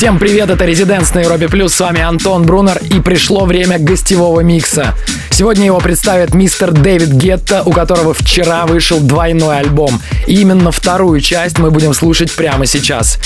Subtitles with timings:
[0.00, 4.40] Всем привет, это Резиденс на Европе Плюс, с вами Антон Брунер, и пришло время гостевого
[4.40, 4.94] микса.
[5.30, 10.00] Сегодня его представит мистер Дэвид Гетта, у которого вчера вышел двойной альбом.
[10.26, 13.18] И именно вторую часть мы будем слушать прямо сейчас.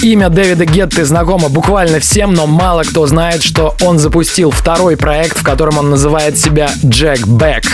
[0.00, 5.38] Имя Дэвида Гетты знакомо буквально всем, но мало кто знает, что он запустил второй проект,
[5.38, 7.64] в котором он называет себя Jack Back.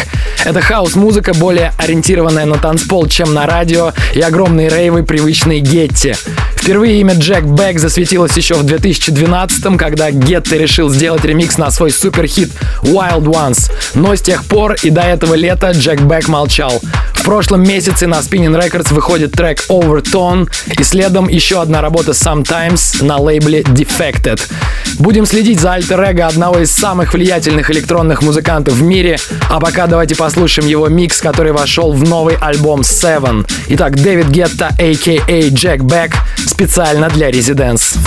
[0.45, 6.15] Это хаус-музыка, более ориентированная на танцпол, чем на радио, и огромные рейвы, привычные Гетте.
[6.61, 11.91] Впервые имя Jack Back засветилось еще в 2012 когда Гетта решил сделать ремикс на свой
[11.91, 12.51] суперхит
[12.83, 13.73] Wild Ones.
[13.95, 16.83] Но с тех пор и до этого лета Джек Бэк молчал.
[17.15, 23.05] В прошлом месяце на Spinning Records выходит трек Overtone и следом еще одна работа Sometimes
[23.05, 24.41] на лейбле Defected.
[24.99, 29.19] Будем следить за альтер-эго одного из самых влиятельных электронных музыкантов в мире,
[29.49, 33.47] а пока давайте послушаем его микс, который вошел в новый альбом Seven.
[33.69, 35.51] Итак, Дэвид Гетта, a.k.a.
[35.51, 36.15] Джек Бэк,
[36.50, 37.98] специально для Residence.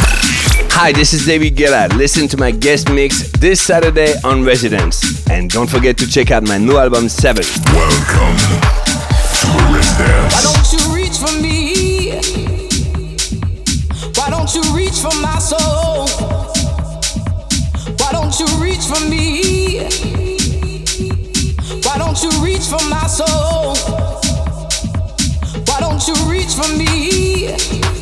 [0.80, 1.88] Hi, this is David Guetta.
[1.96, 5.26] Listen to my guest mix this Saturday on Residence.
[5.28, 7.44] And don't forget to check out my new album 7.
[7.74, 8.36] Welcome
[9.40, 10.34] to Residence.
[10.34, 12.12] Why don't you reach for me?
[14.14, 16.06] Why don't you reach for my soul?
[17.98, 19.80] Why don't you reach for me?
[21.82, 23.74] Why don't you reach for my soul?
[25.66, 28.01] Why don't you reach for me?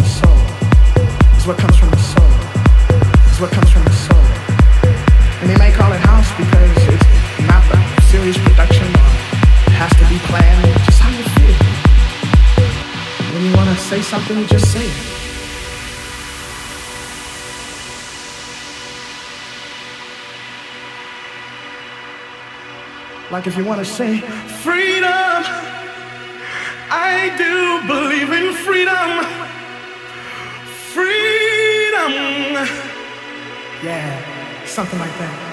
[1.41, 2.29] Is what comes from the soul.
[3.31, 4.25] Is what comes from the soul.
[5.41, 10.05] And they may call it house because it's not a serious production it has to
[10.07, 10.67] be planned.
[10.69, 11.57] It's just how you feel.
[13.33, 14.93] When you want to say something, you just say it.
[23.31, 24.19] Like if you want to say
[24.61, 25.41] freedom,
[26.91, 29.41] I do believe in freedom.
[30.93, 32.11] Freedom.
[33.81, 35.50] Yeah, something like that.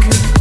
[0.00, 0.33] back.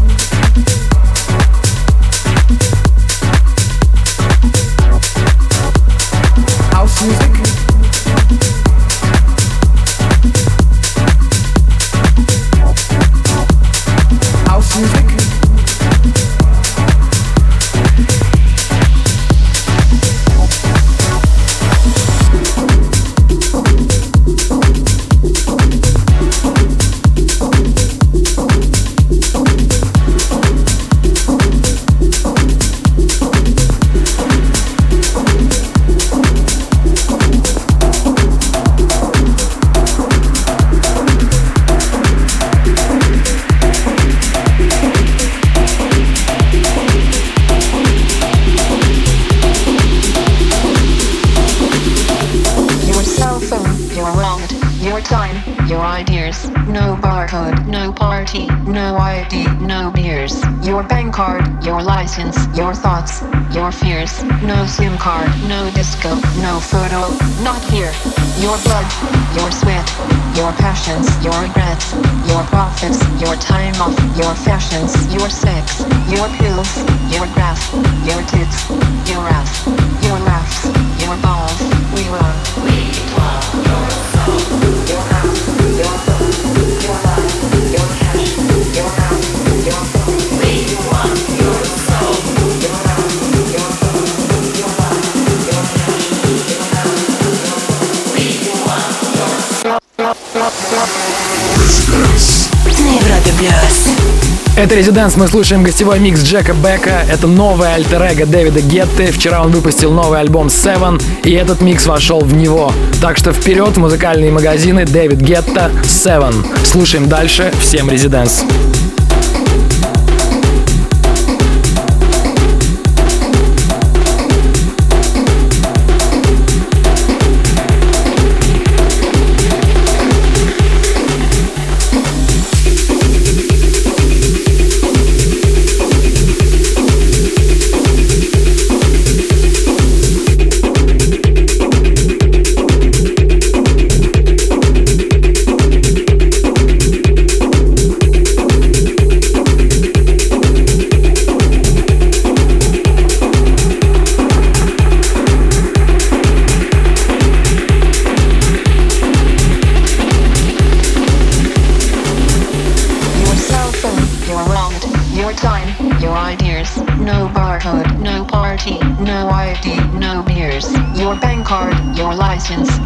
[104.56, 107.04] Это Резиденс, мы слушаем гостевой микс Джека Бека.
[107.10, 109.12] Это новый альтер Дэвида Гетты.
[109.12, 112.72] Вчера он выпустил новый альбом Seven, и этот микс вошел в него.
[113.02, 116.46] Так что вперед в музыкальные магазины Дэвид Гетта Seven.
[116.66, 117.52] Слушаем дальше.
[117.60, 118.44] Всем Резиденс.
[118.44, 118.93] Резиденс.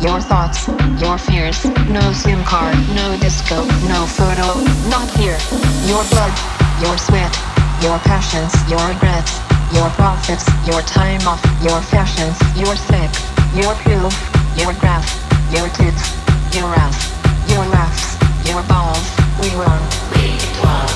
[0.02, 0.68] Your thoughts,
[1.02, 1.64] your fears.
[1.90, 5.38] No SIM card, no disco, no photo, not here.
[5.86, 6.34] Your blood,
[6.82, 7.34] your sweat,
[7.82, 9.40] your passions, your regrets,
[9.74, 13.12] your profits, your time off, your fashions, your sick,
[13.56, 14.14] your proof,
[14.58, 15.08] your graph,
[15.52, 16.14] your tits,
[16.56, 16.98] your ass,
[17.50, 19.06] your laughs, your balls.
[19.42, 19.82] We run.
[20.16, 20.87] We want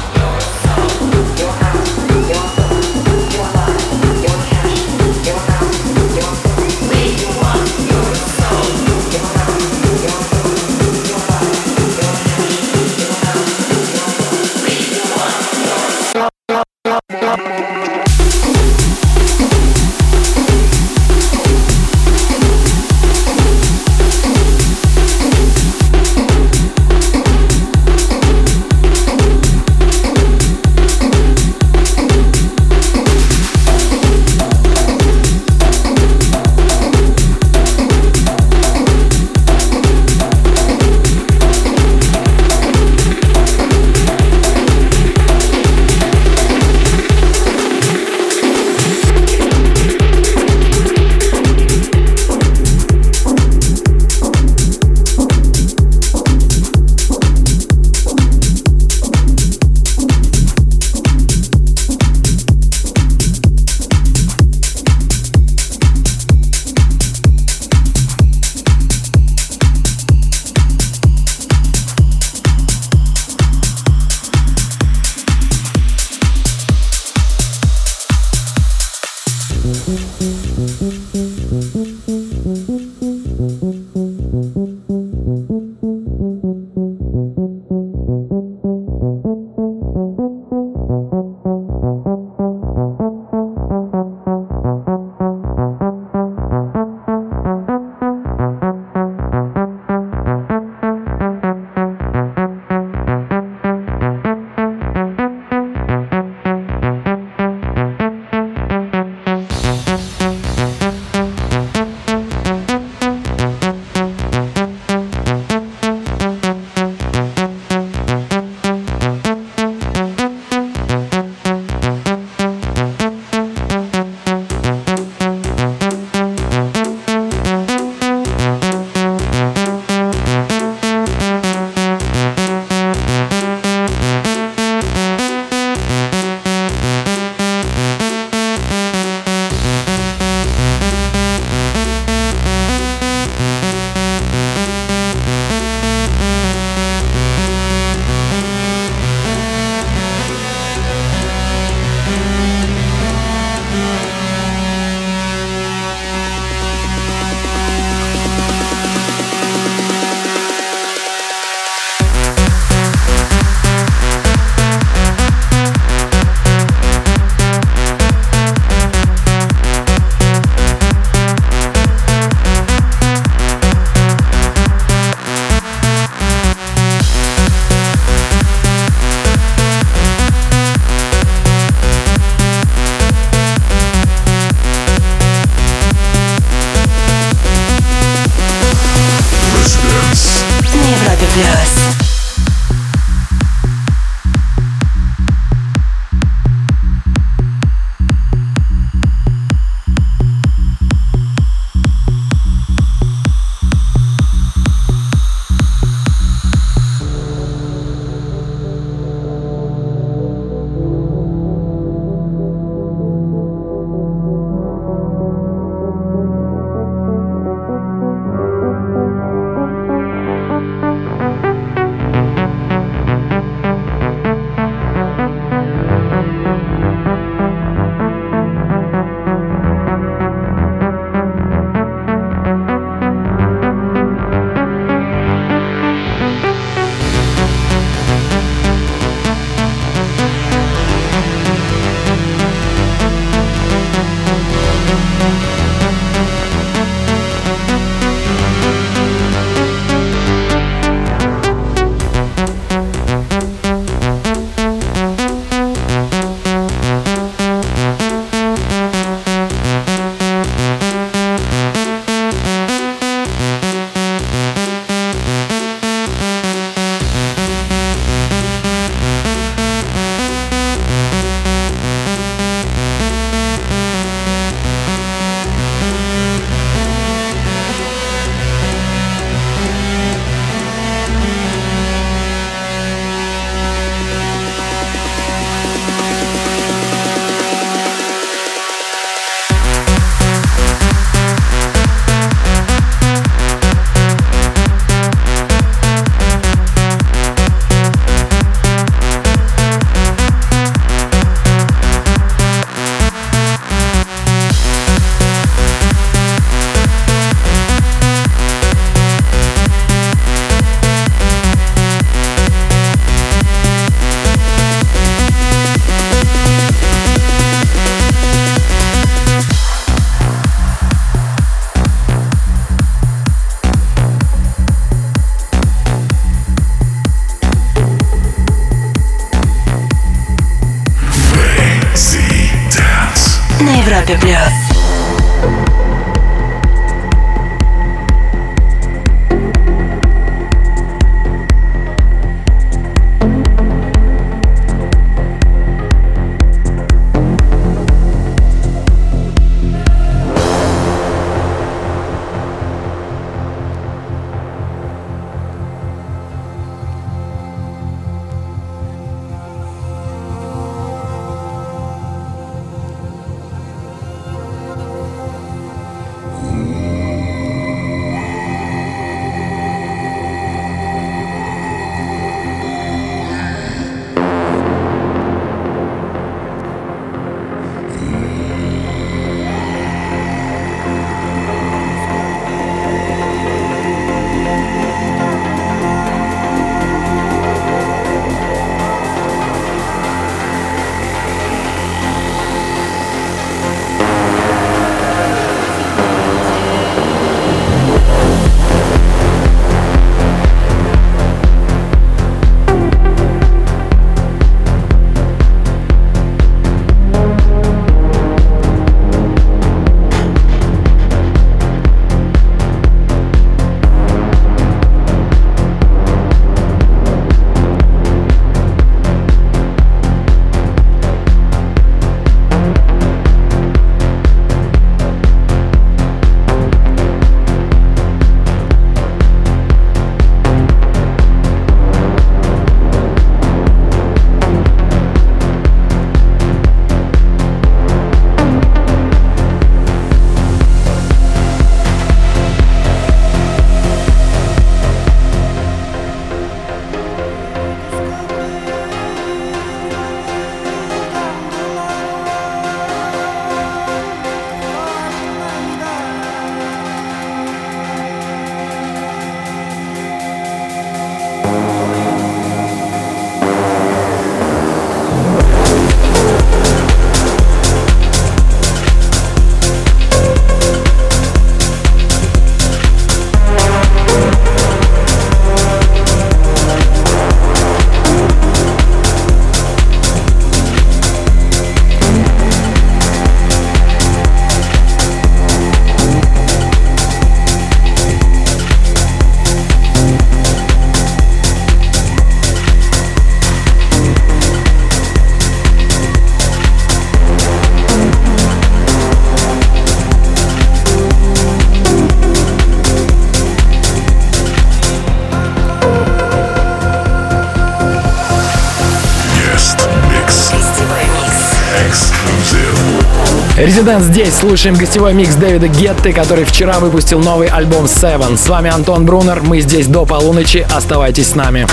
[513.81, 514.35] Резидент здесь.
[514.35, 518.37] Слушаем гостевой микс Дэвида Гетты, который вчера выпустил новый альбом Seven.
[518.37, 519.41] С вами Антон Брунер.
[519.41, 520.67] Мы здесь до полуночи.
[520.71, 521.65] Оставайтесь с нами.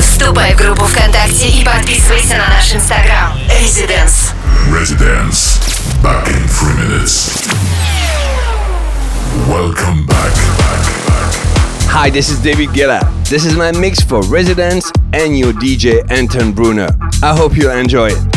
[0.00, 3.38] Вступай в группу ВКонтакте и подписывайся на наш инстаграм.
[3.60, 4.32] Резиденс.
[4.72, 5.60] Residence.
[6.02, 7.46] Back in three minutes.
[9.48, 10.32] Welcome back.
[11.86, 13.08] Hi, this is David Guetta.
[13.30, 16.88] This is my mix for Residents and your DJ Anton Bruner.
[17.22, 18.27] I hope you enjoy it.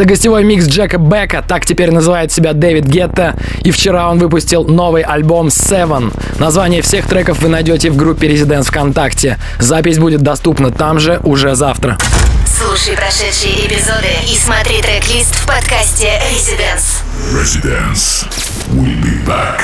[0.00, 4.64] Это гостевой микс Джека Бека, так теперь называет себя Дэвид Гетта, и вчера он выпустил
[4.64, 6.10] новый альбом Seven.
[6.38, 9.36] Название всех треков вы найдете в группе Residents ВКонтакте.
[9.58, 11.98] Запись будет доступна там же уже завтра.
[12.46, 17.02] Слушай прошедшие эпизоды и смотри трек-лист в подкасте Residents.
[17.34, 18.26] Residence.
[18.72, 19.60] We'll be back.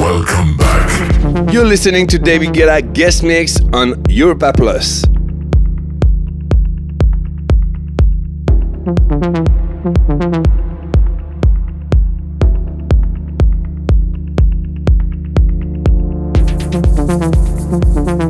[0.00, 1.52] Welcome back.
[1.52, 5.13] You're listening to David Guetta guest mix on Europa Plus.
[8.84, 9.00] Thank
[18.08, 18.23] you.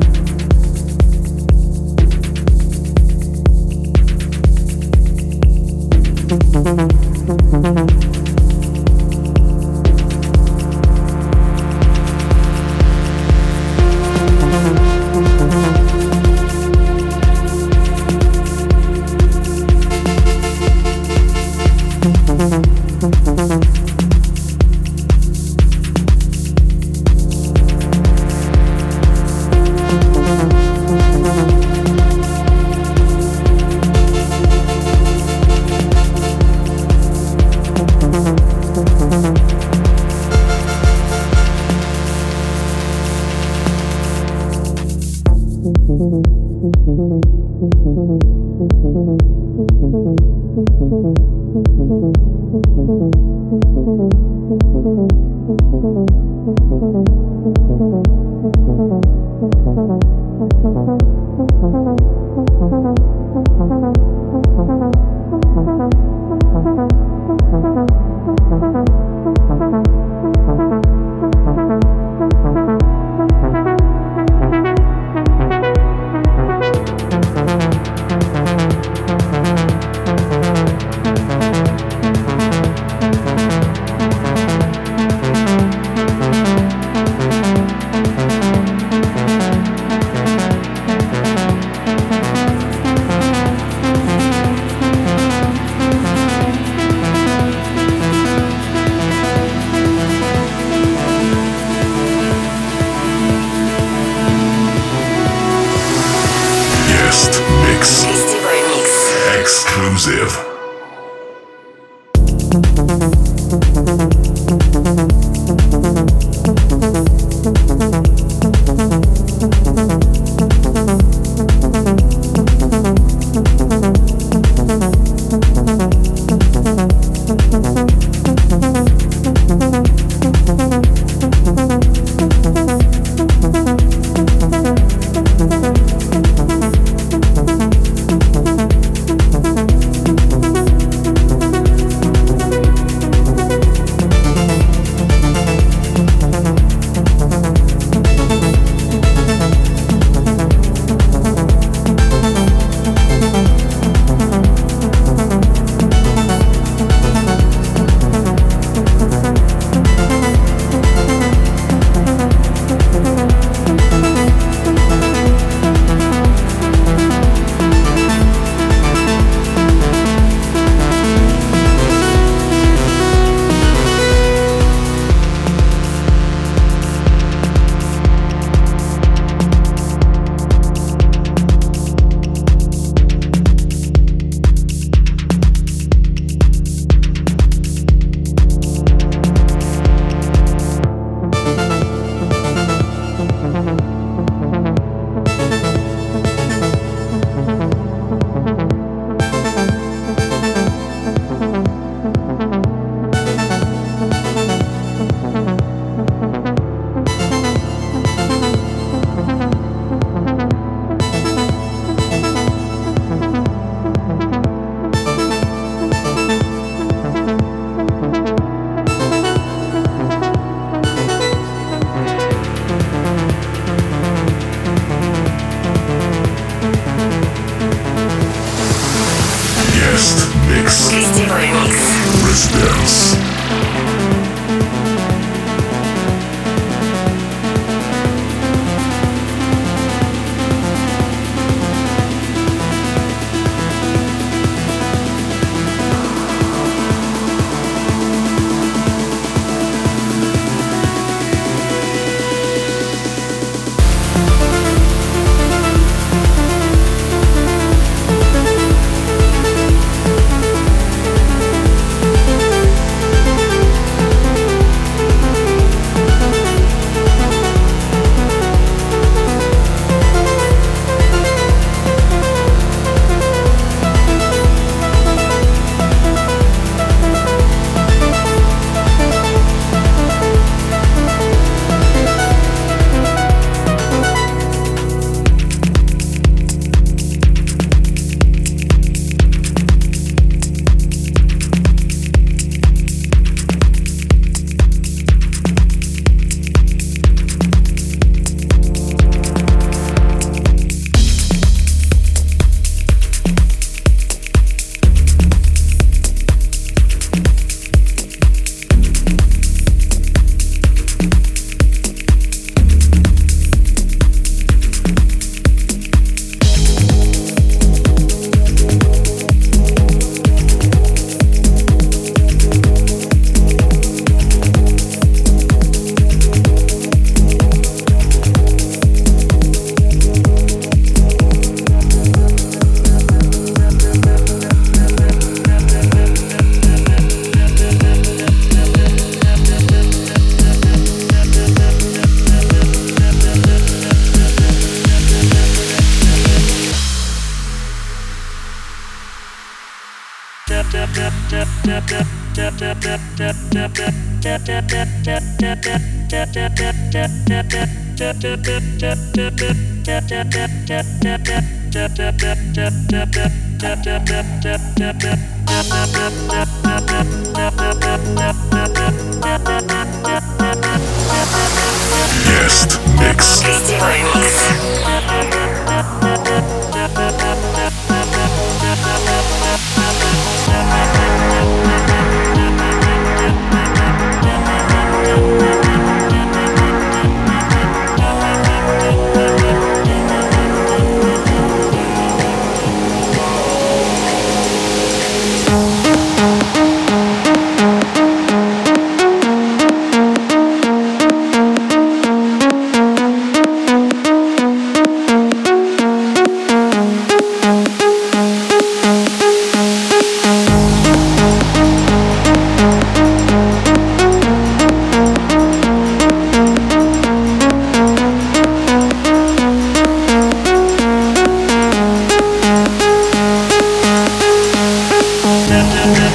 [372.55, 373.43] Guest Mix.
[373.43, 373.71] Guest
[374.15, 374.35] Mix.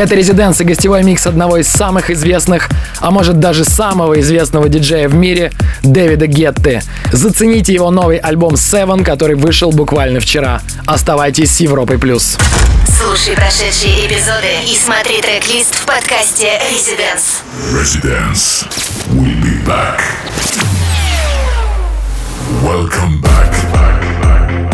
[0.00, 2.70] Это резиденция гостевой микс одного из самых известных,
[3.00, 6.80] а может даже самого известного диджея в мире, Дэвида Гетты.
[7.12, 10.62] Зацените его новый альбом Seven, который вышел буквально вчера.
[10.86, 11.98] Оставайтесь с Европой+.
[11.98, 12.38] плюс.
[12.98, 17.42] Слушай прошедшие эпизоды и смотри трек-лист в подкасте Residence.
[17.74, 18.66] Residence.
[19.10, 20.00] We'll be back.
[22.64, 23.49] Welcome back.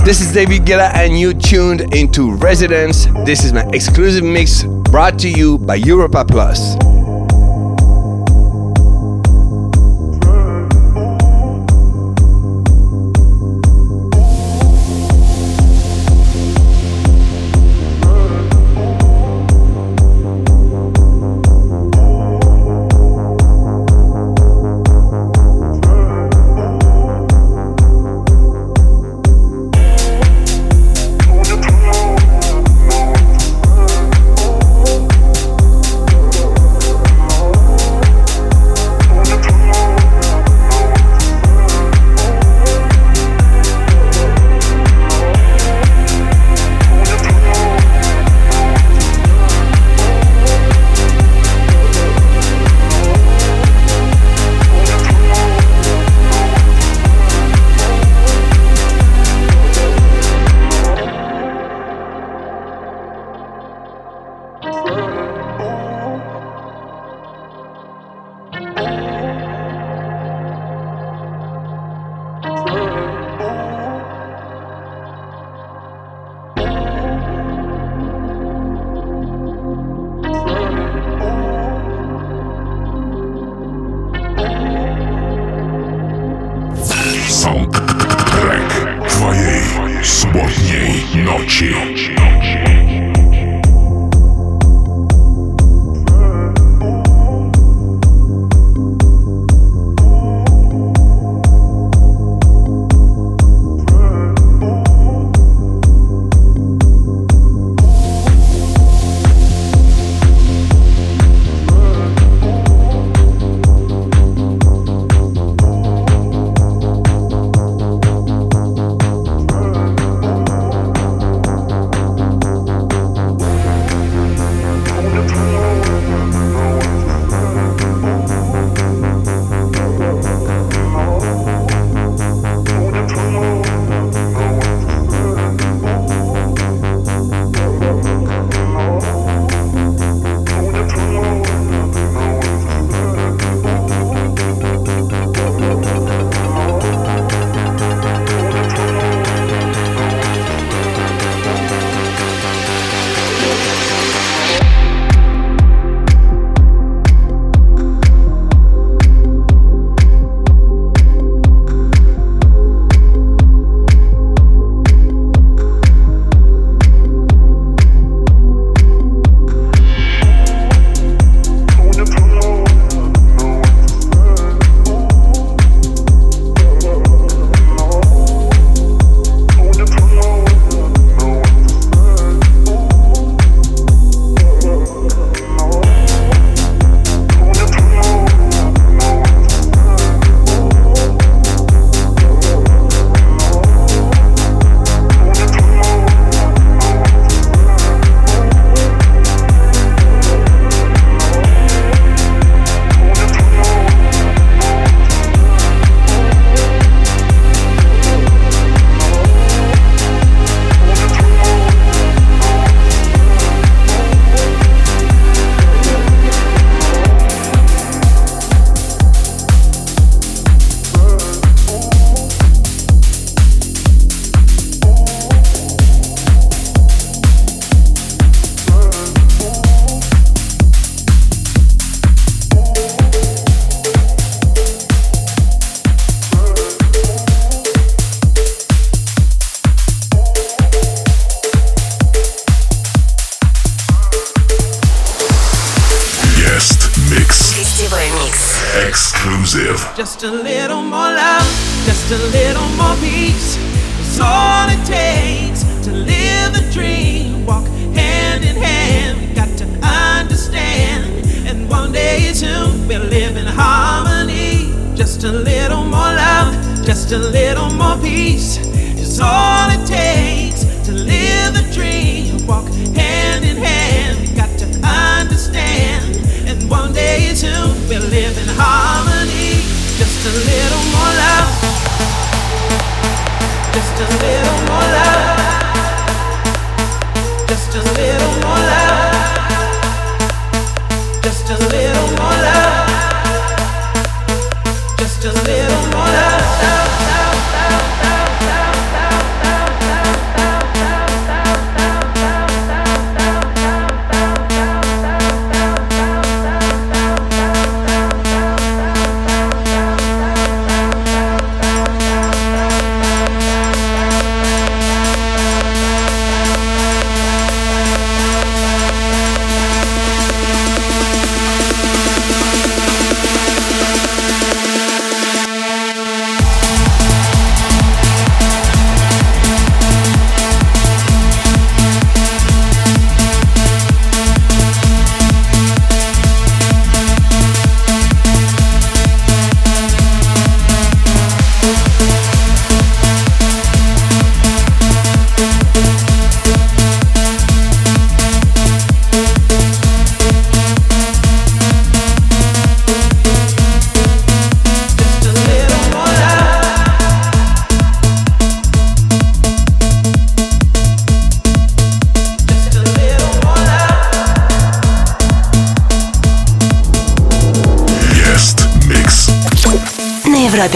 [0.06, 3.06] This is David Guetta, and you tuned into Residence.
[3.24, 6.76] This is my exclusive mix brought to you by Europa Plus.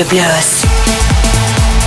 [0.00, 0.64] Европе плюс.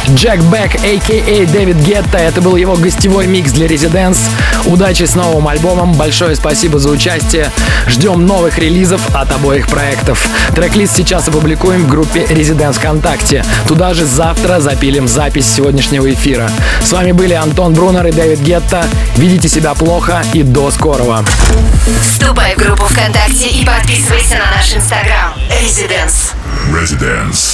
[0.09, 1.45] Джек Бек, а.к.а.
[1.47, 2.18] Дэвид Гетта.
[2.18, 4.18] Это был его гостевой микс для Residents.
[4.66, 5.93] Удачи с новым альбомом.
[5.93, 7.49] Большое спасибо за участие.
[7.88, 10.28] Ждем новых релизов от обоих проектов.
[10.55, 13.45] Трек-лист сейчас опубликуем в группе Residents ВКонтакте.
[13.68, 16.51] Туда же завтра запилим запись сегодняшнего эфира.
[16.84, 18.86] С вами были Антон Брунер и Дэвид Гетта.
[19.16, 21.24] Видите себя плохо и до скорого.
[22.01, 25.34] Вступай в группу ВКонтакте и подписывайся на наш инстаграм.
[25.49, 26.34] Residence.
[26.72, 27.53] Residence.